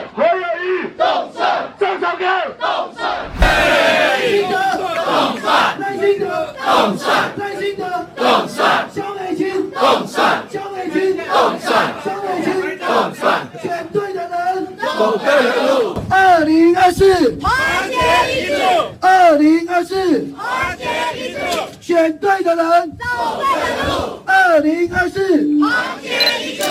[0.00, 1.40] 动算，侯友谊动算，
[1.78, 2.24] 张少刚
[2.58, 3.00] 动算，
[3.40, 4.54] 赖清德
[5.04, 6.24] 动算，赖清德
[6.56, 7.84] 动算，赖清德
[8.16, 17.52] 动算，萧美琴动算，萧美琴动算，萧美琴动算，选对的人走对的路，二零二四团
[17.88, 17.96] 结
[18.32, 18.62] 一致，
[19.00, 19.94] 二零二四
[20.32, 20.84] 团结
[21.18, 21.38] 一致，
[21.80, 23.04] 选对的人走
[23.38, 23.44] 对
[23.76, 25.18] 的路，二零二四
[25.58, 25.70] 团
[26.02, 26.08] 结
[26.46, 26.64] 一致。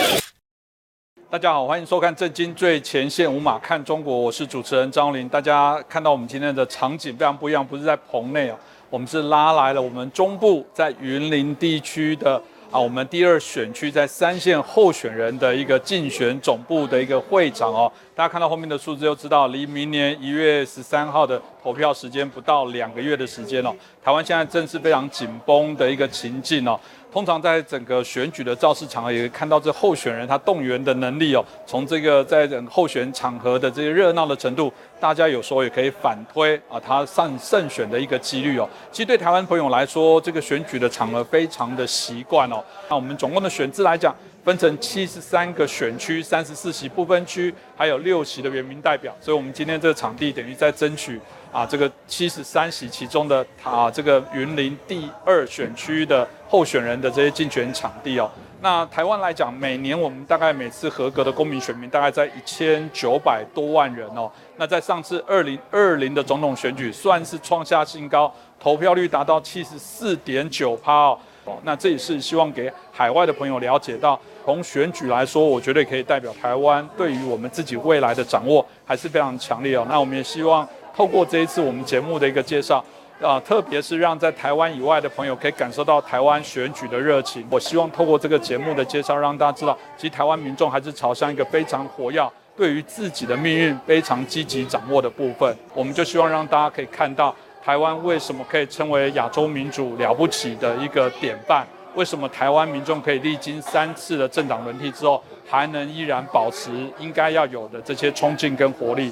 [1.32, 5.30] 大家好，欢迎收看《震惊最前线》，无马看中国，我是主持人张林。
[5.30, 8.58] 大家看到我们今天的场景非常不一样，不是在棚内哦，
[8.90, 12.42] 我们是拉来了我们中部在云林地区的
[12.72, 17.92] 啊，我们第二选区在三线候选人的一个竞选总部的一个会场哦。
[18.16, 23.74] 大家看到后面的数字就知道，离明年一月十三号的投票时间不到两个月的时间哦。
[24.04, 26.80] 台湾现在正是非常紧绷的一个情境哦。
[27.12, 31.44] 通常在整个选举的造势场合，也看到这候选人他动员的能力哦。
[31.66, 38.70] 从这个在整候选场合的这些热闹的程度，大家有时候也可以反推啊，他上胜选的一个几率哦。
[38.92, 42.64] 其实对台湾朋友来说，这个选举的场合非常的习惯哦。
[42.88, 44.16] 那我们总共的选制来讲，
[44.50, 49.16] 分成七十三个选区，三十四席不分区，还有六席的原民代表。
[49.22, 51.22] 所以我们今天这个场地等于在争取
[51.52, 58.28] 啊，这个七十三席其中的啊，这个云林第二选区的候选人的这些竞选场地哦。
[58.60, 64.32] 那台湾来讲，每年我们大概每次合格的公民选民大概在一千九百多万人哦。
[64.58, 71.20] 那在上次二零二零的总统选举，算是创下新高，投票率达到七十四点九趴哦。
[71.64, 79.86] 那这也是希望给海外的朋友了解到，从选举来说，我觉得可以代表台湾对于我们自己未来的掌握还是非常强烈哦。
[79.90, 82.84] 那我们也希望透过这一次我们节目的一个介绍。
[83.22, 87.46] 啊，特别是让在台湾以外的朋友可以感受到台湾选举的热情。
[87.50, 95.54] 我希望透过这个节目的介绍，让大家知道，其实台湾民众还是朝向一个非常活跃，对于自己的命运非常积极掌握的部分。
[95.74, 101.66] 我们就希望让大家可以看到，台湾为什么可以称为亚洲民主了不起的一个典范？
[101.96, 109.12] 为什么台湾民众可以历经三次的政党轮替之后，还能依然保持应该要有的这些冲劲跟活力？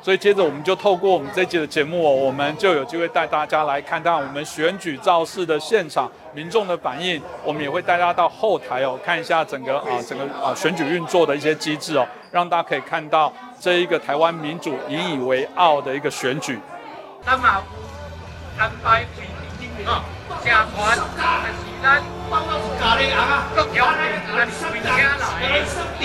[0.00, 16.58] 所以接着我们就透过我们这一集的节目哦，我们就有机会带大家来看看我们选举造势的现场民众的反应，我们也会带大家到后台哦，看一下整个啊整个啊选举运作的一些机制哦，让大家可以看到这一个台湾民主引以为傲的一个选举。
[17.24, 17.62] 咱嘛有
[18.60, 19.86] 安排规定经营，
[20.42, 22.02] 社团但是咱
[23.54, 25.62] 各条咱规家来，
[26.00, 26.02] 第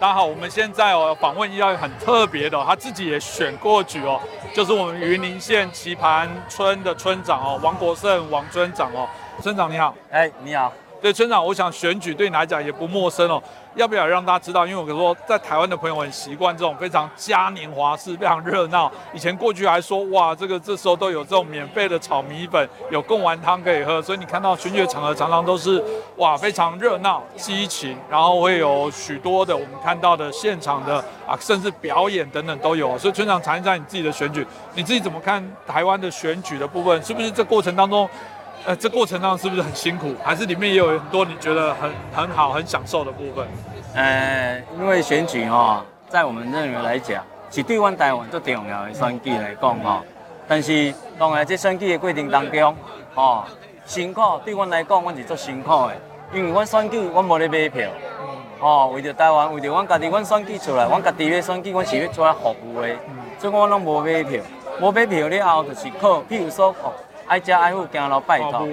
[0.00, 4.20] 大家好，我们现在哦访问一位很特别的哦、他自己也选过举哦，
[4.54, 9.08] 就是我们云林县棋盘村的村长哦，王国胜王村长哦，
[9.42, 9.94] 村长你好。
[10.10, 10.72] 哎，你好，
[11.02, 13.42] 对，村长，我想选举对你来讲也不陌生哦，
[13.74, 14.64] 要不要让大家知道？
[14.64, 18.88] 因为我说在台湾的朋友很习惯这种非常嘉年华式、非常热闹。
[19.12, 25.82] 以前过去还说哇，这个这时候都有这种免费的炒米粉，有贡丸汤可以喝，所以你看到选举的场合常常都是
[26.18, 32.96] 哇非常热闹、激情，然后会有许多的我们看到的现场的啊，甚至表演等等都有。
[32.96, 34.46] 所以村长谈一下你自己的选举，
[34.76, 37.02] 你自己怎么看台湾的选举的部分？
[37.02, 38.08] 是不是这过程当中？
[38.64, 40.14] 呃，这过程当中是不是很辛苦？
[40.22, 43.44] 还是里面也有很多你觉得很很好、很享受的部分？
[43.94, 50.00] 呃，因为选举哦，在我们认为来讲，是对阮台湾最重要的选举来讲哦。
[50.46, 52.76] 但是当然，这选举的过程当中，
[53.16, 53.44] 哦，
[53.84, 55.96] 辛苦对阮来讲，阮是做辛苦的，
[56.32, 57.90] 因为阮选举，阮无咧买票，
[58.60, 62.88] 哦，为着台湾，为着阮家己，阮选举出来，阮家己咧选举，阮是要出来服务的，
[63.40, 64.40] 所以我拢无买票，
[64.80, 66.92] 无买票了后，就是靠，譬如说哦。
[67.26, 68.66] 爱食爱户，行路拜托，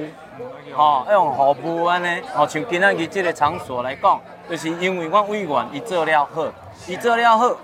[0.74, 4.20] 吼，要用服务安尼，吼，像今仔日这个场所来讲，
[4.50, 6.46] 就是因为阮委员伊做了好，
[6.88, 7.56] 伊做了好，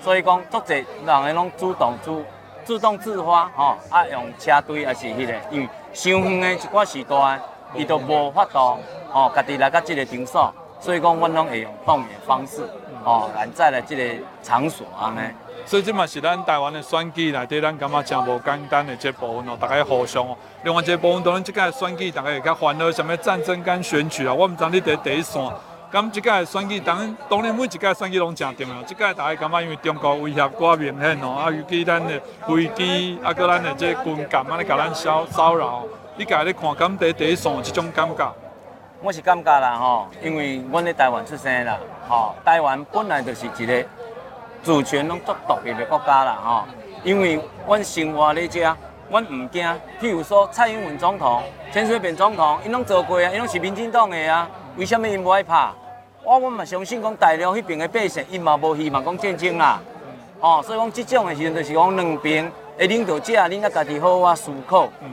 [0.00, 2.22] 所以讲足侪人诶拢主动主
[2.64, 7.40] 自动自发吼，啊用车队也是迄个，因为伤远的一寡时段，
[7.74, 8.78] 伊都无法度
[9.10, 12.68] 吼，家己来到这个场所，所以讲阮拢会用动的方式，
[13.04, 15.20] 吼来再来这个场所安尼。
[15.66, 20.36] 所以这嘛是咱台湾的选举内底，咱感觉真无简单的这部分哦，大家互相哦。
[20.62, 25.42] 另外一个部分，当然即届选举大家会较烦恼，什么战争跟选举啊，我毋知你伫第一线。
[25.92, 28.82] 咁即届选举，当然当然每一届选举拢正重要。
[28.84, 35.82] 即届大家感觉因为中国威胁过明显哦，啊尤其咱的飞机，啊搁咱的这军舰啊咧甲咱骚骚扰，
[36.16, 38.32] 你家咧看，敢伫第一线即种感觉？
[39.02, 41.76] 我是感觉啦吼，因为阮咧台湾出生啦，
[42.08, 43.84] 吼，台湾本来就是一个。
[44.66, 46.64] 主权拢足独立的国家啦吼，
[47.04, 48.76] 因为阮生活咧遮，
[49.08, 49.64] 阮毋惊。
[50.00, 51.40] 譬如说蔡英文总统、
[51.70, 55.70] 陈水扁总统，因拢做过啊，因拢是民进党的啊，为什么因无爱拍？
[56.24, 59.80] 我阮嘛相信讲大陆迄边的百姓，因嘛无希望讲战争啦。
[60.40, 64.88] 哦，所以讲即种的时阵，就是讲两边的领导者，恁啊家己好啊思考。
[65.00, 65.12] 嗯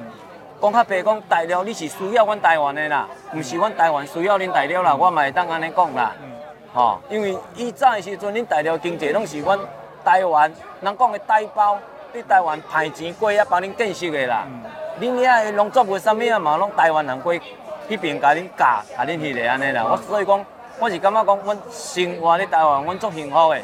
[0.60, 6.12] 讲较白讲，大陆你是需要阮台湾的啦，毋是阮台湾需要恁大陆啦，我嘛会当安尼讲啦。
[6.74, 9.60] 吼，因为以早的时阵，恁大陆经济拢是阮
[10.04, 11.78] 台湾人讲的台胞，
[12.14, 14.48] 伫台湾派钱过啊，帮恁建设的啦。
[15.00, 17.34] 恁遐的农作物啥物啊嘛，拢台湾人过
[17.90, 19.84] 迄边甲恁教，甲恁迄个安尼啦。
[19.84, 20.46] 我所以讲，
[20.80, 23.60] 我是感觉讲，阮生活咧台湾，阮足幸福的。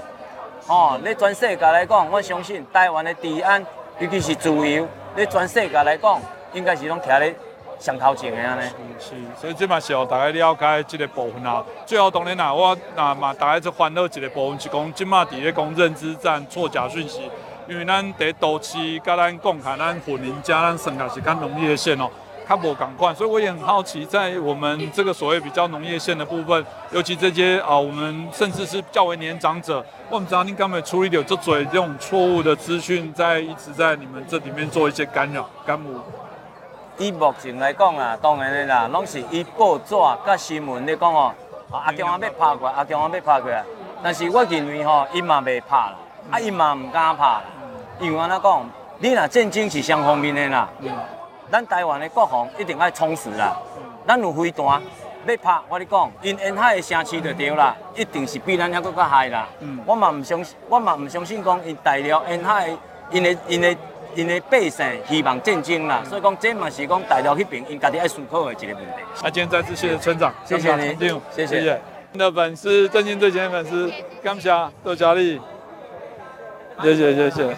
[0.67, 3.65] 吼，咧全世界来讲，我相信台湾的治安，
[3.97, 6.21] 尤其是自由，咧全世界来讲，
[6.53, 7.35] 应该是拢徛咧。
[7.79, 11.63] 上头前的安尼，是，所以这嘛是让大家了解这个部分啊。
[11.85, 17.21] 最后当然啦，我那嘛大家就欢乐一个部分是讲，今嘛伫咧讲认知战、错假讯息。
[17.69, 22.09] 因为咱伫都市，甲咱共产、咱混龄加咱生也是较农业线哦，
[22.49, 23.15] 较无共款。
[23.15, 36.28] 所以我也很好奇，在我们这个所谓比较农业线的部分，尤其这些啊，我们甚至是较为年长者，我们知道您根本处理有这嘴这种错误的资讯，在一直在你们这里面做一些干扰、干预。
[36.99, 41.33] 以目前来讲啊，当然的啦，拢是以报纸甲新闻咧讲哦，
[41.71, 43.63] 阿强啊要拍过，阿强啊要拍过啊。
[44.03, 45.95] 但是我认为吼，伊嘛未拍啦，
[46.29, 47.41] 啊伊嘛毋敢拍啦。
[48.01, 50.67] 因为安怎讲，你若战争是双方面的啦，
[51.49, 53.55] 咱台湾的国防一定爱充实啦。
[54.05, 54.65] 咱有飞弹
[55.25, 59.47] 要拍，我你讲，因沿海的城市就对啦，一定是比咱遐搁较嗨啦。
[59.85, 62.69] 我嘛毋相信，我嘛毋相信讲因大陆沿海
[63.09, 63.73] 因的因的。
[64.15, 68.91] 因为百姓希望战争啦，所以讲这嘛是讲大陆那边因家己爱思考的一个问题。
[69.23, 70.97] 那今天再次谢谢村长，谢谢你，
[71.31, 71.81] 谢谢。
[72.13, 73.91] 的粉丝，正经最前的粉丝，
[74.23, 74.49] 感谢
[74.83, 75.39] 多佳丽，
[76.81, 77.55] 谢谢谢谢。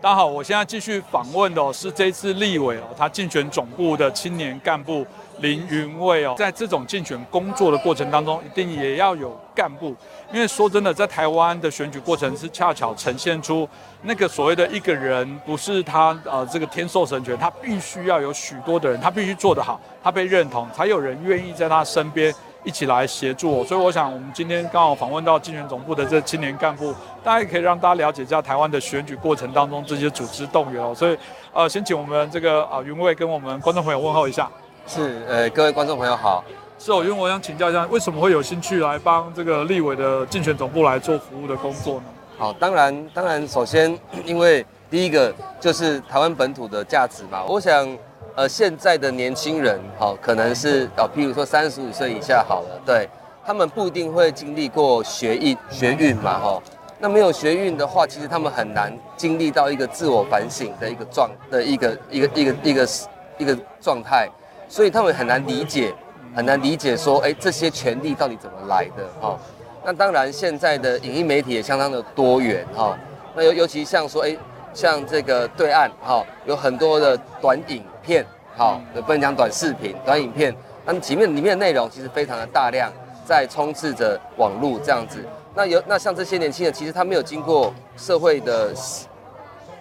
[0.00, 5.06] 大家好，我现在继续访问的是这次立委哦，他竞选总部的青年干部。
[5.40, 9.94] 林云蔚哦，在这种竞选工作的过程当中，一定也要有干部，
[10.32, 13.68] 因为说真的，在台湾的选举过程是恰巧呈现出
[14.00, 23.62] 那个所谓的一个人不是他呃这个天授神权，他必须要有许多的人，他必须做得好，他被认同，才有人愿意在他身边一起来协助。
[23.64, 30.94] 所以我想，我们今天刚好访问到竞选总部的这青年干部，大家也可以让大家了解一下台湾的选举过程当中这些组织动员哦。
[30.94, 31.18] 所以
[31.52, 34.48] 呃，先请我们这个啊云蔚跟我们观众朋友问候一下。
[34.86, 36.42] 是，呃，各位观众朋友好。
[36.82, 42.04] 是，我因为我想请教一下，为什么会有兴趣来帮这个立委的竞选总部来做服务的工作呢？
[42.38, 43.94] 好，当然，当然，首先，
[44.24, 47.44] 因为第一个就是台湾本土的价值嘛。
[47.44, 47.86] 我想，
[48.34, 53.06] 呃，现在的年轻人，好，可能是，哦，譬如说三十五岁以下好了，对
[53.44, 56.62] 他们不一定会经历过学艺学运嘛，哈。
[56.98, 62.88] 那没有学运的话，其实他们很难经历到一个自我反省的一个状的一个一个一个一个
[63.36, 64.26] 一个状态。
[64.66, 65.92] 所以他们很难理解，
[66.34, 69.04] 很难理解说，哎，这些权利到底怎么来的？
[69.20, 69.36] 哈，
[69.84, 72.96] 那当然，现在的影音媒体也相当的多元，哈。
[73.34, 74.36] 那尤尤其像说，哎，
[74.72, 78.24] 像这个对岸，哈，有很多的短影片，
[78.56, 82.92] 好，不能讲短视频，短影片，那里面里面的内容其实非常的大量，
[83.24, 85.24] 在充斥着网络这样子。
[85.54, 88.72] 那有那像这些年轻人，其实他没有经过社会的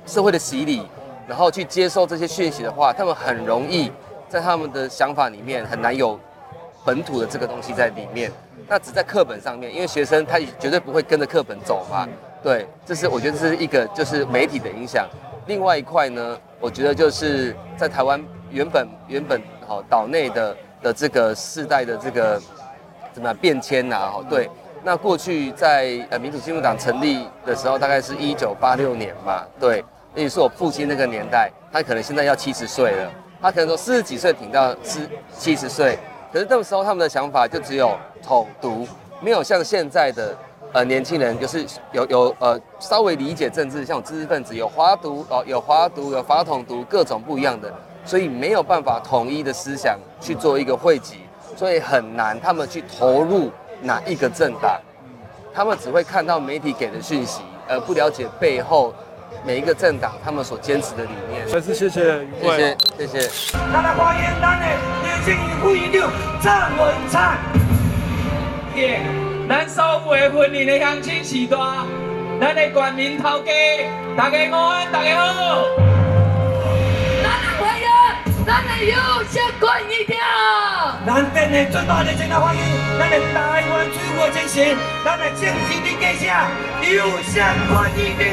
[0.06, 0.82] 社会的洗礼，
[1.28, 3.92] 然后去接受这些讯息的话，他们很容易。
[4.28, 6.20] 在他们的想法里面很难有
[6.86, 8.32] 本土的这个东西在里面，
[8.68, 12.08] 那只在课本上面，因为学生他绝对不会跟着课本走嘛。
[12.42, 15.08] 对，这是我觉得这是一个就是媒体的影响。
[15.46, 22.42] 另外一块呢，我觉得就是在台湾原本原本好岛内的的这个世代的这个
[23.12, 23.96] 怎么样变迁呐？
[24.14, 24.50] 哈，对，
[24.84, 29.84] 那过去在呃民主进步党成立的时候，大概是一九八六年嘛，对，
[30.14, 33.12] 那也是我父亲那个年代，他可能现在要七十岁了。
[33.42, 35.00] 他可能说四十几岁挺到四
[35.38, 35.98] 七十岁，
[36.32, 38.88] 可是那个时候他们的想法就只有统独，
[39.20, 40.38] 没有像现在的
[40.74, 47.74] 呃年轻人就是有有呃稍微理解政治，像有知识分子，有华独哦，有华独，有法统独，各种不一样的，
[48.06, 51.22] 所以没有办法统一的思想去做一个汇集，
[51.56, 54.80] 所以很难他们去投入哪一个政党，
[55.54, 58.94] 他们只会看到媒体给的讯息，而不了解背后
[59.44, 61.48] 每一个政党他们所坚持的理念。
[61.48, 62.28] 再次谢谢。
[62.42, 63.30] 谢谢谢谢。
[65.26, 66.12] 咱来欢迎咱的年轻副院长
[66.42, 67.38] 张文灿。
[68.76, 69.02] 耶，
[69.48, 71.58] 咱首府的婚礼的乡亲时代，
[72.40, 73.52] 咱的冠名头家，
[74.16, 75.66] 大家午安，大家好。
[78.46, 78.96] 咱的，优
[79.30, 80.16] 先管一条。
[81.06, 82.62] 咱店的最大热情来欢迎
[82.98, 86.32] 咱的台湾水果精神，咱的政治的记者
[86.96, 88.24] 优先管一条。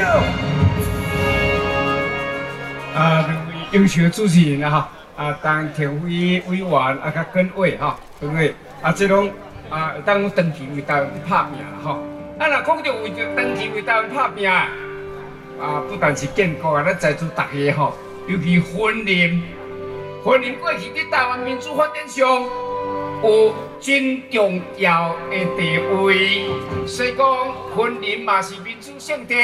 [2.95, 3.29] 啊，
[3.73, 9.31] 优秀主持人啊，哈，啊，当田委委员啊，甲跟委哈，跟委啊，这种
[9.71, 11.93] 啊，会当长期为台湾拍拼啦，吼。
[12.39, 14.69] 啊，若讲到为着长期为台湾拍拼啊，
[15.89, 17.95] 不但是建国啊，咱在座大家吼，
[18.29, 19.41] 尤其婚姻，
[20.23, 22.29] 婚姻过去伫台湾民主发展上
[23.23, 26.45] 有真重要的地位，
[26.87, 27.27] 所以讲
[27.75, 29.35] 婚姻嘛是民主圣地。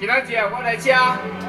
[0.00, 0.94] 今仔日我来这，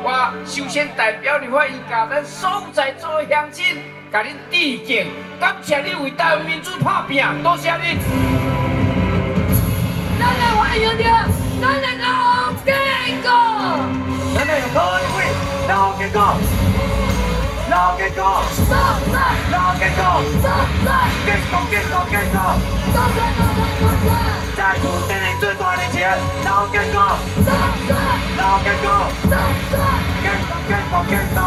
[0.01, 3.77] 我首先代表立法院甲咱所在座的乡亲，
[4.11, 5.05] 甲恁致敬，
[5.39, 7.99] 感谢你为台湾民主拍拼，多谢你。
[10.17, 11.03] 咱来欢迎着
[11.61, 12.73] 咱的老建
[13.21, 13.29] 国。
[14.33, 14.81] 咱的开
[15.13, 15.29] 会
[15.69, 16.17] 老结果，
[17.69, 18.73] 老结果，上
[19.13, 19.13] 山，
[19.53, 20.49] 老结果，上
[20.81, 22.57] 山，结果结果结果，
[22.97, 23.45] 上山，上
[24.09, 24.77] 山，热
[25.09, 25.65] 烈祝贺
[26.45, 26.93] 老干部、
[27.47, 27.89] 老干部、
[28.37, 28.85] 老干部，
[30.21, 30.23] 建
[30.67, 31.37] 建功建功，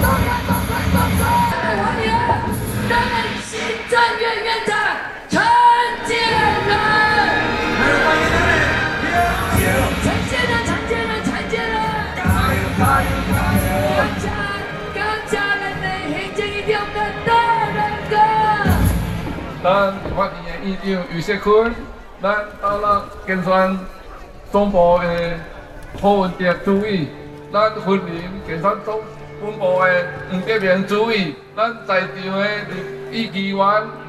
[0.00, 1.20] 老干部、老干部。
[1.66, 2.06] 欢迎
[2.88, 3.50] 人民新
[3.90, 4.70] 政院院长
[5.28, 5.34] 陈
[6.06, 6.70] 建仁。
[7.82, 8.22] 欢迎
[9.02, 9.10] 院
[9.58, 9.66] 长！
[10.04, 10.90] 陈建仁，陈建，
[11.24, 11.52] 陈建。
[12.78, 15.34] 加油加油加
[21.42, 21.97] 油！
[22.20, 23.78] 咱，到了竞选
[24.50, 25.34] 总部的
[26.02, 27.06] 何文哲主委，
[27.52, 29.00] 咱分林竞选总
[29.40, 32.46] 本部的黄德明主委，咱在场的
[33.12, 33.58] 议议员、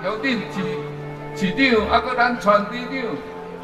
[0.04, 0.60] 乡镇市
[1.36, 2.66] 市长，啊，搁咱全市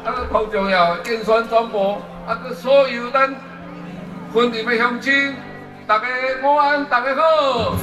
[0.04, 3.34] 长，啊，搁最重要的竞选总部，啊，搁所有咱
[4.32, 5.34] 分林的乡亲，
[5.88, 6.06] 大家
[6.44, 7.74] 午安，大家好。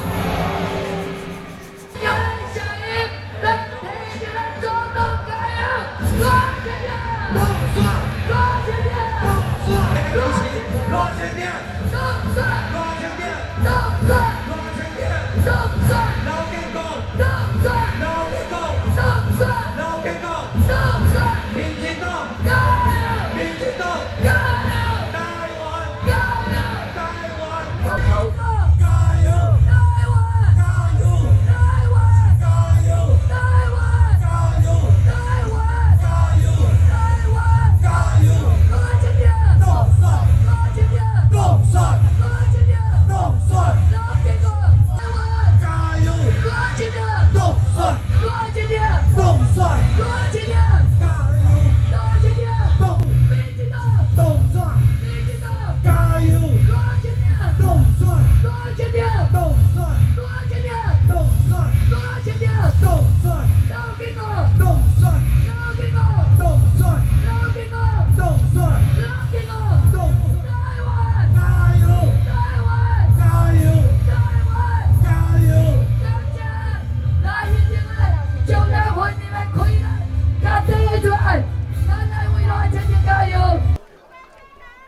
[83.05, 83.59] 加油！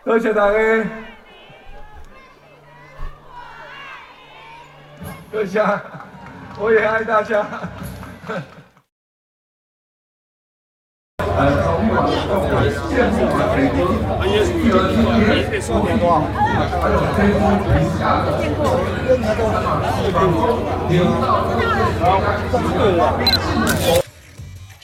[0.06, 0.58] 多谢大家，
[5.32, 5.82] 多谢，
[6.58, 7.46] 我也爱大家。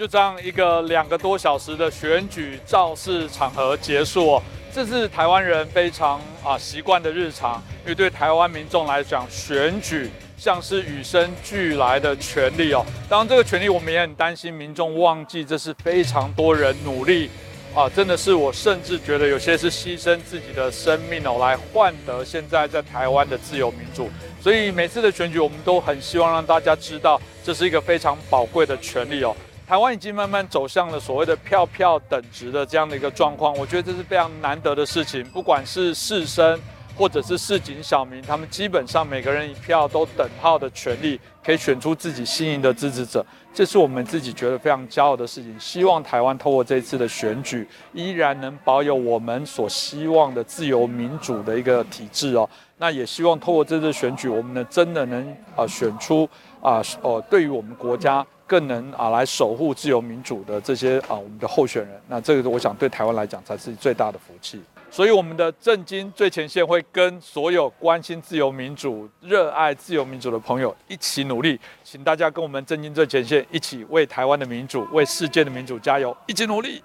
[0.01, 4.43] 就这样一个两个多小时的选举造势场合结束哦，
[4.74, 12.84] 这是台湾人非常啊习惯的日常，因为对台湾民众来讲，选举像是与生俱来的权利哦。
[13.08, 17.29] 当然，这个权利我们也很担心民众忘记，这是非常多人努力
[17.75, 24.10] 啊，真的是我甚至觉得有些是牺牲自己的生命哦，来换得现在在台湾的自由民主。
[24.41, 29.38] 所以每次的选举，我们都很希望让大家知道，这是一个非常宝贵的权利哦。
[29.72, 35.24] 台湾已经慢慢走向了所谓的票票等值的这样的一个状况，我觉得这是非常难得的事情。
[35.28, 36.60] 不管是士绅
[36.94, 45.58] 或者是市井小民，他们基本上每个人一票都等号的权利，可以选出自己心仪的支持者，这是我们自己觉得非常骄傲的事情。
[45.58, 52.50] 希望台湾透过这次的选举，依然能保有我们所希望的自由民主的一个体制哦。
[52.78, 56.28] 那也希望透过这次选举，我们呢真的能啊选出
[56.62, 58.28] 啊哦对于我们国家。
[58.51, 64.62] 更能啊来守护自由民主的这些啊我们的候选人，那这个我想对台湾来讲才是最大的福气。
[64.89, 76.84] 所以我们的政经最前线会跟所有关心自由民主、热爱自由民主的朋友一起努力，请大家跟我们政经最前线一起为台湾的民主、为世界的民主加油，一起努力。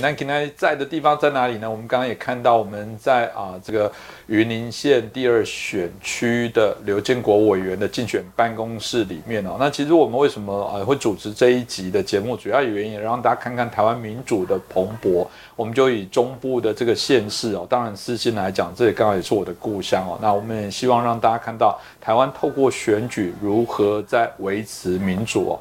[0.00, 1.70] 那今天在的地方在哪里呢？
[1.70, 3.92] 我们刚刚也看到，我们在啊这个
[4.26, 9.56] 云林县第二选区的刘建国委员的竞选办公室里面哦。
[9.60, 15.26] 那其实我们为什么呃会主持这一集的节目，主要原因也让大家看看台湾民主的蓬勃。
[15.54, 20.18] 我们就以中部的这个县市哦，当然私心来讲，这里刚好也是我的故乡哦。
[20.22, 25.60] 那我们也希望让大家看到台湾透过选举如何在维持民主哦。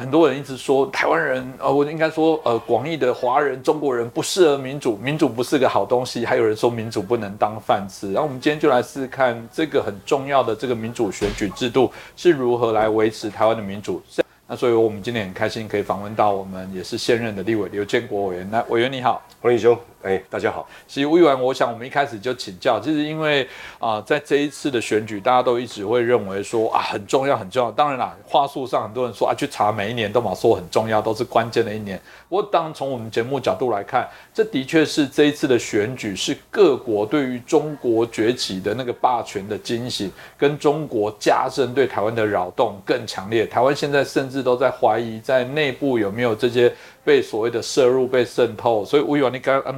[0.00, 6.24] 很多人一直说台湾人，呃，我应该说，呃，广义的华人、中国人不适合民主，民主不是个好东西。
[6.24, 8.10] 还有人说民主不能当饭吃。
[8.12, 14.02] 然后我们今天就来试试看这个很重要的这个民主选举制度是如何来维持台湾的民主。
[14.46, 18.48] 那所以我们今天很开心可以访问到我们也是现任的立委刘建国委员。
[18.50, 19.78] 那委员你好，黄立兄。
[20.02, 20.66] 哎，大家好。
[20.86, 23.46] 其实委员，我想我们一开始就请教，就是因为
[23.78, 27.70] 啊，在这一次的选举，大家都一直会认为说啊，很重要，很重要。
[27.70, 32.00] 当然啦，话术上很多人说啊，去查每一年都嘛说很重要，都是关键的一年。
[32.30, 43.44] 不过，当从我们节目角度来看，这的确是这一次的选举是各国对于中国崛起的那个霸权的惊醒，跟中国加深对台湾的扰动更强烈。
[43.46, 46.74] 台湾现在甚至都在怀疑，在内部有没有这些。
[47.02, 49.76] 被所谓的摄入、被渗透，所以吴勇，你刚刚安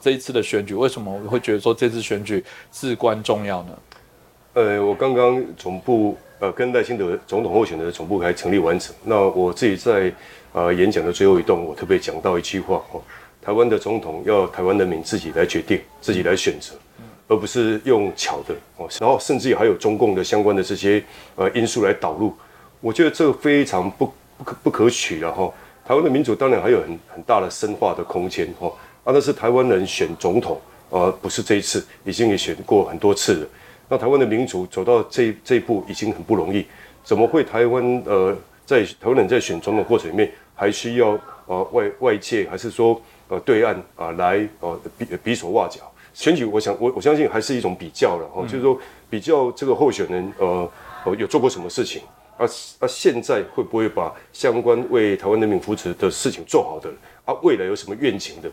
[0.00, 3.78] 这一次的选举，为什么我会觉得说这次选举至关重要呢？
[4.54, 8.94] 呃，我刚刚总部呃跟赖清德总统候选的总部还成立完成。
[9.04, 10.12] 那我自己在
[10.52, 13.00] 呃演讲的最后一段，我特别讲到一句话哦：
[13.40, 16.74] 台湾的总统要台湾人民自己来决定，自己来选择，
[17.28, 18.86] 而不是用巧的哦。
[19.00, 21.02] 然后甚至还有中共的相关的这些
[21.36, 22.34] 呃因素来导入，
[22.80, 25.50] 我觉得这个非常不不可不可取了哈。
[25.84, 28.70] 台湾的民主当然还有很很大的深化的空间哈，
[29.04, 30.60] 啊，那是台湾人选总统，
[30.90, 33.46] 呃，不是这一次，已经也选过很多次了。
[33.88, 36.66] 那台湾的民主走到这这一步已经很不容易，
[37.02, 45.80] 怎么会台湾呃在台湾人在选总统过程里面还需要呃外外界还是说呃对岸啊来呃比比手画脚？
[46.14, 48.78] 选举我想我我相信还是一种比较了哈，就是说
[49.10, 50.70] 比较这个候选人呃
[51.04, 52.02] 呃有做过什么事情。
[52.38, 52.46] 啊
[52.78, 52.88] 啊！
[52.88, 56.90] 现在会不会把相关为台湾人民扶持的事情做好的？
[57.26, 58.50] 啊，未来有什么愿景的？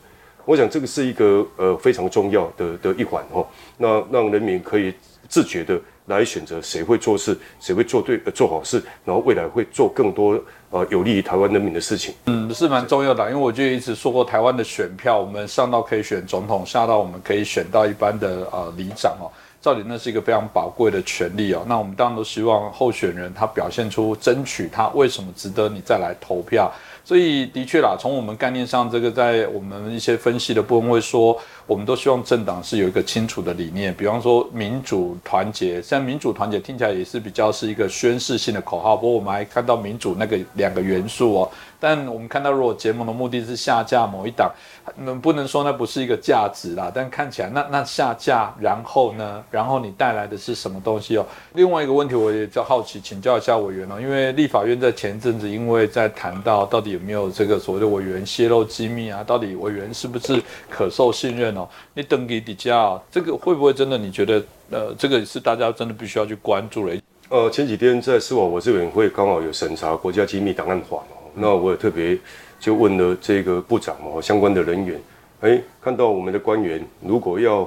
[0.49, 3.45] 我想这个是一个呃非常重要的的一环哦。
[3.77, 4.91] 那让人民可以
[5.27, 12.15] 自觉的来选择谁会做事，谁会做对呃做好事，然后未来会做更多呃有利于台湾人民的事情。
[12.25, 19.29] 嗯，是蛮重要的，因为我就一直说过，台湾的选票，我们上到可以选总统，下到我们可以选到一般的呃里长哦。
[19.61, 26.73] 照理那是一个非常宝贵的权利哦，那我们当然都希望候选人他表现出争取他为什么值得你再来投票。
[27.09, 31.35] 所以的确啦，从我们概念上，这个在我们一些分析的部分会说，
[31.69, 35.79] 我们都希望政党是有一个清楚的理念，比方说民主团结。
[35.79, 41.51] 像民主团结听起来也是比较是一个宣示性的口号，不过我们还看到民主那个两个元素哦。
[41.81, 44.51] 但我们看到，如果结盟的目的是下架某一党，
[44.97, 46.91] 能不能说那不是一个价值啦？
[46.93, 49.41] 但看起来，那那下架，然后呢？
[49.51, 51.25] 然后你带来的是什么东西哦？
[51.53, 61.69] 另外一个问题，我也较好奇，请教一下委员哦，因为立法院在前阵子，因为在谈到到底有没有这个所谓的委员泄露机密啊，到底委员是不是可受信任哦？
[61.93, 63.97] 你登记底价，这个会不会真的？
[63.97, 66.99] 你觉得呃，这个是大家真的必须要去关注的？
[67.29, 71.17] 呃，前几天在司法我这委员会刚好有审查国家机密档案法嘛。
[71.35, 72.17] 那我也特别
[72.59, 74.99] 就问了这个部长哦，相关的人员，
[75.41, 77.61] 哎，看到我们的官员如果要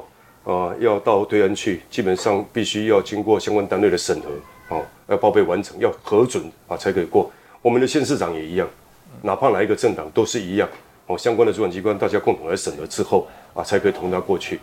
[0.44, 7.30] 啊要到对岸去，基本上必须要经过相关单位的审核哦，要报备完成，要核准啊才可以过。
[7.62, 8.68] 我们的县市长也一样，
[9.22, 10.68] 哪怕哪一个政党都是一样
[11.06, 14.60] 哦，相关的主管机关大家共同来审核之后啊，才可以同他过去。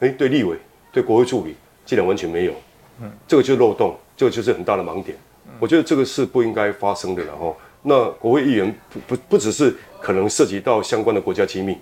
[0.00, 0.56] 哎，对立委、
[0.92, 2.52] 对国会助理，竟然完全没有，
[3.00, 5.16] 嗯，这个就是漏洞，这个就是很大的盲点。
[5.58, 7.56] 我觉得这个是不应该发生的，然后。
[7.88, 11.78] 那国会议员不不不只是可能涉及到相关的国家机密，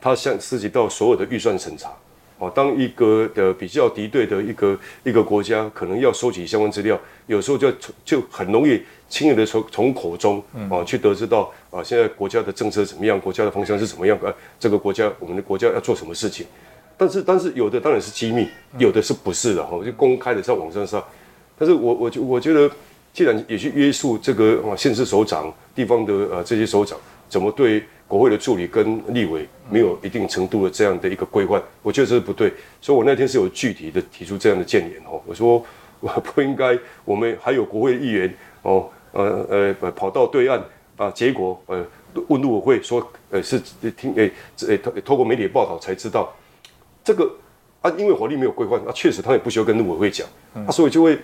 [0.00, 1.92] 它像涉及到所有的预算审查，
[2.38, 7.72] 哦，当一个的比较敌对的一个一个国家，可能要收集相关资料，有时候就
[8.04, 16.44] 就很容易轻易的从从口中啊去得知到啊现在国家的政策怎么样，国家的方向是怎么样，呃，这个国家我们的国家要做什么事情。
[16.96, 21.02] 但是但是有的当然是机密，有的是不是的哈，就公开的在网上上。
[21.56, 22.70] 但是我我就我觉得，
[23.12, 26.98] 既然也去约束这个啊县市首长、地方的呃这些首长，
[27.34, 32.52] 怎么对国会的助理跟立委没有一定程度的这样的一个规范，我觉得这是不对。
[32.80, 35.60] 所以我那天是有具体的提出这样的建言哦，我说
[35.98, 40.62] 我 不应该，我们还有国会议员哦，呃呃跑到对岸
[40.96, 41.84] 啊，结果呃
[42.28, 43.60] 问陆委会说呃是
[43.96, 44.30] 听诶
[44.68, 46.32] 诶透透过媒体报道才知道。
[47.02, 47.28] 这个
[47.82, 51.18] 啊，因为火力没有规范，啊，确实他也不需要跟陆委会讲，啊，所以就会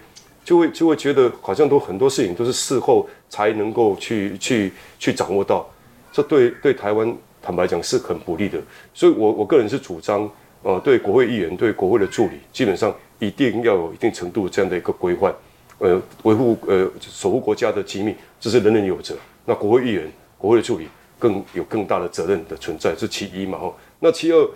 [0.44, 5.68] 就会就会觉得好像都很多事情都是事后才能够去去去掌握到，
[6.12, 8.60] 这对对台湾坦白讲是很不利的，
[8.92, 10.30] 所以我我个人是主张，
[10.62, 15.34] 呃，对国会议员对国会的助理，基本上一定要有一定程度这样的一个规范，
[15.78, 24.48] 呃，维护呃守护国家的机密，这是人人有责，那国会议员、国会的助理更有更大的责任的存在，是其一嘛，吼，那其二。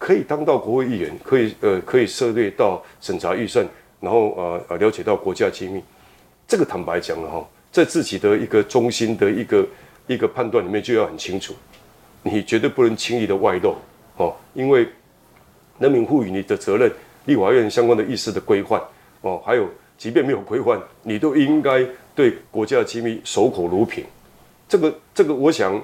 [0.00, 3.66] 可以当到国会议员，可以呃可以涉猎到审查预算，
[3.98, 5.82] 然后呃呃了解到国家机密，
[6.46, 9.66] 这个坦白讲了哈，在自己的一个中心的一个
[10.08, 11.54] 一个判断里面就要很清楚，
[12.24, 13.76] 你绝对不能轻易的外露
[14.16, 14.88] 哦，因为
[15.78, 16.90] 人民赋予你的责任，
[17.26, 18.82] 立法院相关的意识的规范
[19.20, 24.04] 哦，还有即便没有规范，你都应该对国家的机密守口如瓶，
[24.68, 25.80] 这个这个我想。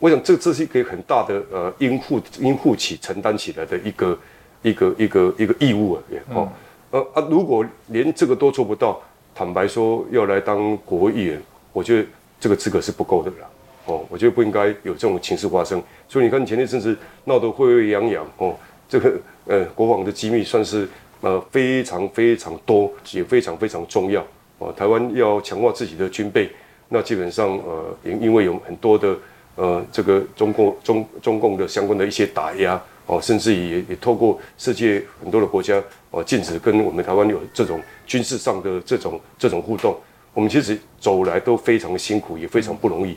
[0.00, 4.18] 我想这这是一个很大的呃应付应付起承担起来的一个
[4.60, 6.48] 一个一个一个义务而已哦
[6.90, 9.00] 呃啊如果连这个都做不到，
[9.34, 11.40] 坦白说要来当国会议员，
[11.72, 12.08] 我觉得
[12.44, 13.48] 这个资格是不够的啦
[13.86, 15.82] 哦，我觉得不应该有这种情势发生。
[16.06, 18.54] 所以你看前一阵子闹得沸沸扬扬哦，
[18.86, 20.86] 这个呃国防的机密算是
[21.22, 24.22] 呃非常非常多，也非常非常重要
[24.58, 24.70] 哦。
[24.76, 26.50] 台湾要强化自己的军备，
[26.90, 29.16] 那基本上呃因因为有很多的。
[29.56, 32.74] 呃，这个中共中中共的相关的一些打压
[33.06, 35.80] 哦，甚至也也透过世界很多的国家
[36.10, 39.96] 哦，禁止跟我们台湾有这种军事上的这种这种互动。
[40.34, 43.16] 我们其实走来都非常辛苦，也非常不容易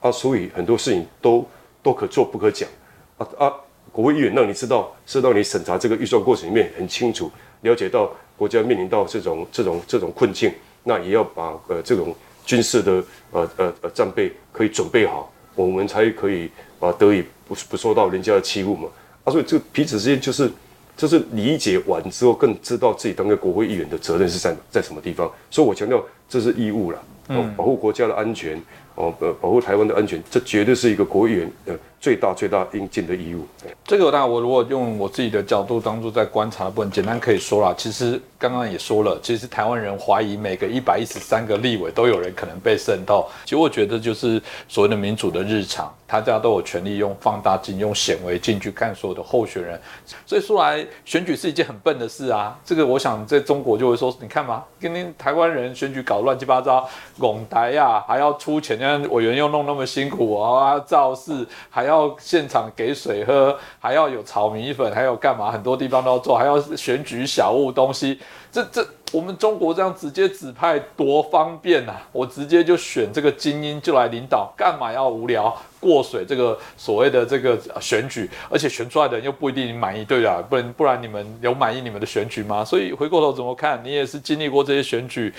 [0.00, 1.44] 啊，所以很多事情都
[1.82, 2.68] 都可做不可讲
[3.16, 3.52] 啊啊！
[3.90, 7.30] 国会议员让你知道，知道你审查这个预算过程里面很清楚，
[7.62, 10.52] 了解到国家面临到这种这种这种困境，
[10.84, 13.02] 那也要把呃这种军事的
[13.32, 15.32] 呃呃呃战备可以准备好。
[15.56, 18.88] 我们才可以啊得以不不受到人家的欺负嘛
[19.24, 20.48] 啊，所以这彼此之间就是
[20.96, 25.28] 就是理解完之后，更知道自己当个国会议员的责任是在在什么地方。
[25.50, 28.60] 所以我强调这是义务了，嗯，保护国家的安全，
[28.98, 33.46] 哦呃保护台湾的安全，这绝对是一个国员的最大最大应尽的义务。
[33.84, 38.20] 这个当然我如果用我自己的角度当做在观察的部分，简单可以说了，其实。
[38.40, 43.28] 刚刚也说了，其实台湾人怀疑每个一百一十三个立委都有人可能被渗透。
[43.42, 49.76] 其实我觉得就是所谓的民主的日常，大家都有权利用放大镜、用显微镜去看所有的候选人。
[50.24, 52.56] 所以说来选举是一件很笨的事啊。
[52.64, 58.78] 这个我想在中国就会说，你看嘛，今天台湾人选举搞乱七八糟，拱台呀还要出钱，
[59.10, 65.50] 委员又弄那么辛苦啊，造势还要现场给水喝，还要有炒米粉，还有干嘛？
[65.50, 68.18] 很多地方都要做，还要选举小物东西。
[68.50, 71.92] 这这，我们中国这样直接指派多方便呐！
[72.12, 78.28] 我直接就选这个精英就来领导，干嘛要无聊过水这个所谓的这个选举？
[78.48, 82.64] 而且选出来的人又不一定满意，对啊，不然不然你们有满意你们的选举吗？
[82.64, 83.78] 所以回过头怎么看？
[83.84, 85.32] 你也是经历过这些选举，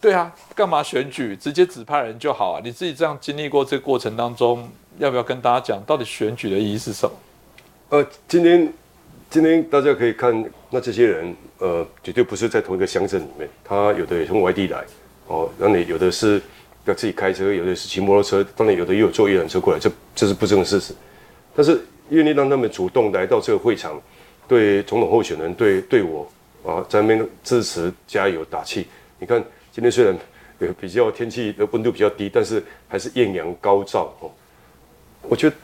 [0.00, 1.36] 对啊，干嘛选举？
[1.36, 2.60] 直接指派人就好啊！
[2.64, 7.14] 你自己这样经历过这个过程当中，要不要跟大家讲，到底选举的意义是什么？
[7.90, 8.72] 呃，今天。
[9.32, 13.48] 今天大家可以看，那这些人，呃，绝对不是在同一个乡镇里面。
[13.62, 14.84] 他有的也从外地来，
[15.28, 16.42] 哦，那你有的是
[16.84, 20.92] 要自己开车，有的是骑摩托车，当然有的也有坐一辆车过来，这这是不争的事实。
[21.54, 24.02] 但是愿意让他们主动来到这个会场，
[24.48, 26.28] 对总统候选人，对对我
[26.66, 28.88] 啊，在那边支持加油打气。
[29.20, 29.40] 你看
[29.80, 30.14] 今天虽然
[30.58, 34.30] 呃比较天气的温度比较低，但是还是艳阳高照哦。
[35.22, 35.56] 我觉得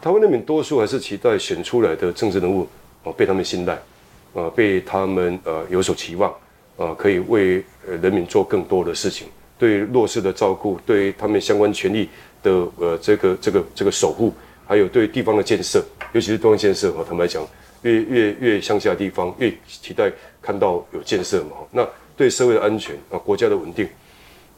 [0.00, 2.66] 台湾那边多数还是期待选出来的政治人物。
[3.02, 3.78] 哦，被他们信赖，
[4.32, 6.34] 呃，被他们呃有所期望，
[6.76, 7.62] 呃，可以为
[8.00, 9.28] 人民做更多的事情，
[9.58, 12.08] 对弱势的照顾，对他们相关权利
[12.42, 14.32] 的呃这个这个这个守护，
[14.66, 17.46] 还有对地方的建设，尤其是地方建设哦，坦白讲，
[17.82, 21.58] 越越越乡下的地方越期待看到有建设嘛。
[21.70, 23.88] 那对社会的安全啊，国家的稳定，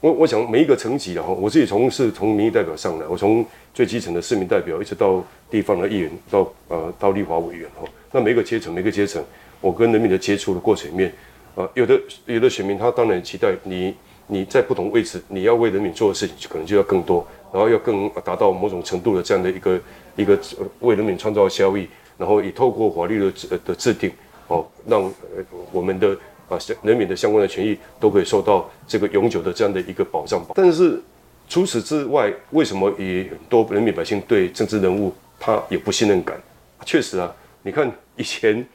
[0.01, 7.89] 我我想每一个层级的哈，我自己从是从民意代表上来，我从最基层的市民代表，一直到地方的议员，到呃到立法委员哈。
[8.13, 9.23] 那每个阶层每个阶层，
[9.61, 11.13] 我跟人民的接触的过程里面，
[11.55, 13.95] 呃，有的有的选民他当然期待你
[14.27, 19.81] 你在不同位置，你要为人民做的事情可能就要更多，然后要更达到某种程度的这样的一个
[20.17, 21.89] 一个呃为人民创造效益，
[22.19, 24.11] 然后也透过法律的制的制定，
[24.49, 26.17] 哦，让呃我们的
[26.49, 30.45] 啊人民的相关的权益都可以受到这个永久的这样的一个保障。
[30.55, 31.01] 但是
[31.49, 36.37] 除此之外，为什么也很多人民百姓对政治人物他有不信任感？
[36.85, 37.33] 确实啊，
[37.63, 38.67] 你看以前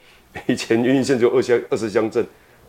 [0.46, 2.26] 以前云林县只有二乡二十乡镇，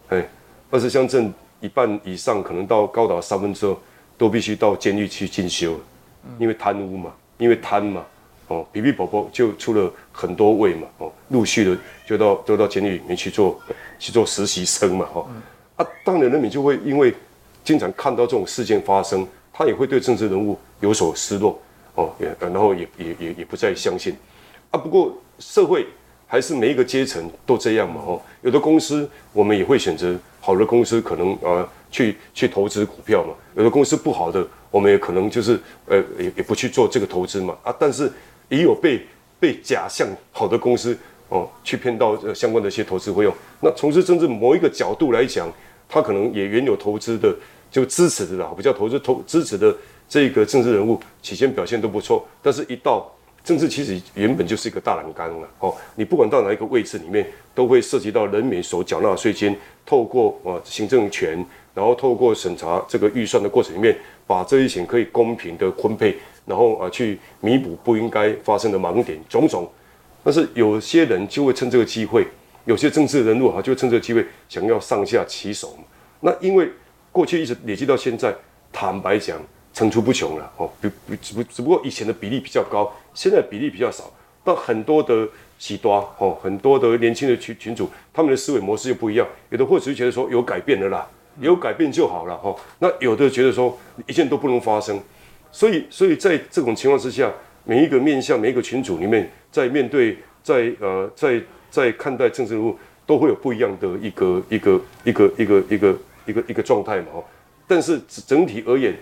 [0.10, 0.28] 哎，
[0.70, 3.78] 二十乡镇一半以上可能到高达三分之二
[4.18, 5.80] 都必须到监狱去进修，
[6.38, 8.06] 因为贪污嘛，因为贪嘛，
[8.48, 13.60] 哦，皮皮宝宝就出了很多位嘛，哦，陆续的就到都到监狱里面去做
[13.98, 15.26] 去做实习生嘛，哈、
[15.78, 17.14] 啊，当然人民就会因为
[17.64, 21.58] 经常看到这种事件发生，他也会对政治人物有所失落，
[21.96, 24.16] 哦，也然后也也也也不再相信，
[24.72, 25.88] 啊，不过社会
[26.28, 38.12] 还是每一个阶层都这样嘛，哦，有的公司我们也会选择好的公司，可能呃去去投资股票嘛，有的公司不好的，我们也可能就是呃也也不去做这个投资嘛，啊，但是
[38.54, 39.02] 也有被
[39.40, 40.96] 被假象好的公司
[41.30, 45.52] 哦去骗到呃相关的一些投资费用，那从事政治某一个角度来讲，
[45.90, 47.36] 他可能也原有投资的
[47.72, 49.76] 就支持的啦，比较投资投支持的
[50.08, 53.12] 这个政治人物起先表现都不错，但是一到
[53.44, 69.70] 政治其实原本就是一个大栏杆了哦，你不管到哪一个位置里面，都会涉及到人民所缴纳的税金，透过啊行政权，然后透过审查这个预算的过程里面，把这些钱可以公平的分配，然后啊去弥补不应该发生的盲点种种。
[70.24, 72.26] 但是有些人就会趁这个机会，
[72.66, 75.84] 有些政治人物哈就会趁这个机会想要上下其手嘛。
[76.22, 76.70] 那因为
[77.12, 78.34] 过去一直累积到现在，
[78.72, 79.38] 坦白讲
[79.74, 84.12] 层出不穷了哦，比比只不只不过以前的比例比较高，现在比例比较少。
[84.46, 85.28] 但很多的
[85.58, 91.08] 喜多哦，很多的年轻的群群主，他们的思维模式又不一样，有的或许觉得说有改变了啦，
[91.40, 92.56] 有改变就好了哈、哦。
[92.80, 95.00] 那有的觉得说一件都不能发生，
[95.54, 97.32] 所以所以在这种情况之下，
[97.64, 101.40] 每一个面向每一个群组里面，在面对在呃在
[101.70, 107.24] 在看待政治人物，都会有不一样的一个一个一个一个一个一个一个状态嘛哦。
[107.68, 108.94] 但是整体而言，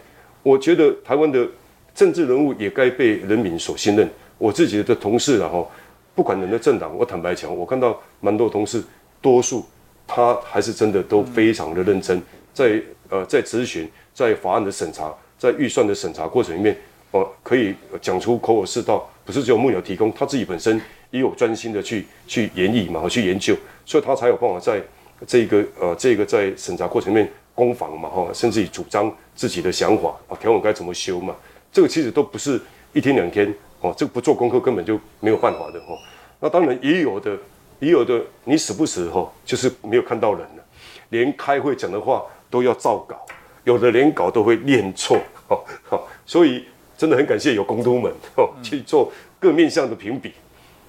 [0.44, 1.48] 我觉得台湾的
[1.96, 4.08] 政治人物也该被人民所信任。
[4.38, 5.66] 我自己的同事啊哈，
[6.14, 8.84] 不管人的政党，我坦白讲，我看到蛮多同事，
[9.22, 9.66] 多数
[10.06, 12.22] 他还是真的都非常的认真，
[12.54, 16.78] 在呃在咨询，在法案的审查，在预算的审查过程里面，
[17.10, 24.80] 哦、可以讲出口耳是道，不是只有幕僚提供，他自己本身也有专心的去去研议嘛，去研究，所以他才有办法在
[25.26, 31.36] 这个呃这个在审查过程里面攻防嘛哈，甚至于主张自己的想法啊，条文该怎么修嘛，
[31.74, 32.62] 这个其实都不是
[32.94, 35.98] 一天两天哦，这个不做功课根本就没有办法的哦。
[36.40, 37.36] 那当然也有的，
[37.80, 40.64] 也有的你死不死哈，就是没有看到人了，
[41.10, 43.26] 连开会讲的话都要照稿，
[43.64, 46.66] 有的连稿都会念错哦哦，所以
[46.98, 50.34] 真的很感谢有公督们哦去做各面向的评比，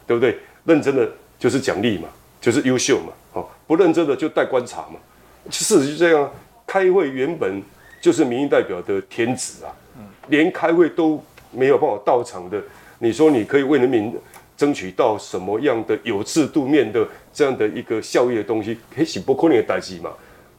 [0.06, 0.38] 对不对？
[0.64, 2.08] 认真的就是奖励嘛，
[2.40, 4.96] 就是优秀嘛，哦，不认真的就待观察嘛。
[5.50, 6.30] 事实就这样，
[6.66, 7.60] 开会原本
[8.00, 9.74] 就是民意代表的天职啊，
[10.28, 12.62] 连开会都没有办法到场的，
[13.00, 14.16] 你说你可以为人民
[14.56, 20.10] 争取到什么样的有制度面的这样的一个效益的东西，可以洗不可能的代际嘛？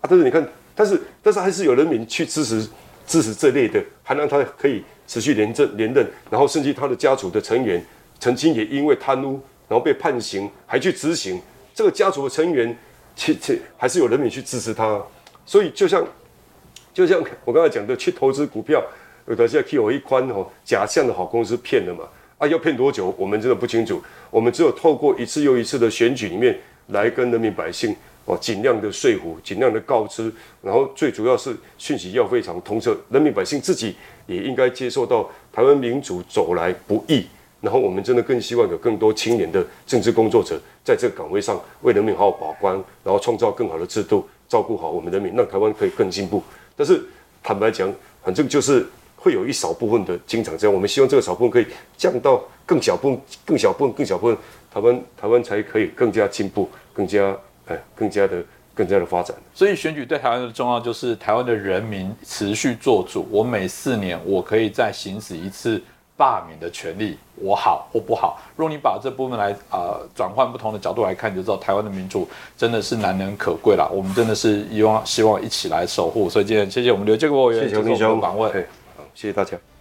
[0.02, 2.68] 啊，但是你看，但是但是还是有人民去支持
[3.06, 7.84] 支持这类的，还让他可以持续连任连任，然后甚至他的家族的成员
[8.20, 11.42] 曾经也因为贪污然后被判刑，还去执行，
[11.74, 12.76] 这个家族的成员
[13.16, 15.02] 其其还是有人民去支持他，
[15.46, 16.06] 所以就像
[16.94, 18.84] 就像我刚才讲的，去投资股票，
[19.28, 22.06] 有的现在 K 我一宽哦，假象的好公司骗了嘛，
[22.38, 26.58] 啊，要骗多久，我们真的不清楚，我们只有透过一次又一次的选举里面
[26.88, 30.32] 来跟人民百姓哦，尽量的说服，尽量的告知，
[30.62, 33.96] 然后最主要是讯息要非常通彻，人民百姓自己
[34.28, 37.26] 也应该接受到台湾民主走来不易。
[37.60, 46.44] 然后我们真的更希望有更多青年的政治工作者在这个岗位上为人民好好把关，然后创造更好的制度，照顾好我们人民，让台湾可以更进步。
[46.76, 47.02] 但是
[47.42, 47.90] 坦白讲，
[48.22, 50.74] 反正就是会有一少部分的经常这样。
[50.74, 51.66] 我们希望这个少部分可以
[51.98, 54.38] 降到更小部分、更小部分、更小部分，
[54.74, 57.34] 台湾台湾才可以更加进步，更加
[57.68, 59.36] 哎更加的更加的发展。
[59.54, 63.28] 所以选举对台湾的重要就是台湾的人民持续做主。
[63.30, 65.82] 我每四年我可以再行使一次
[66.16, 68.40] 罢免的权利，我好或不好。
[68.56, 73.90] 如果你把这部分来啊、呃、转换不同的角度来看，你就知道台湾的民主真的是难能可贵啦。
[73.92, 76.30] 我们真的是希望希望一起来守护。
[76.30, 78.52] 所以今天谢谢我们刘建国委员谢谢接受我们洪弟兄的访问。
[79.16, 79.73] 谢谢大家。